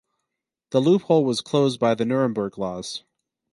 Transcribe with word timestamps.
The 0.71 0.79
loophole 0.79 1.23
was 1.25 1.41
closed 1.41 1.79
by 1.79 1.93
the 1.93 2.05
Nuremberg 2.05 2.57
Laws. 2.57 3.03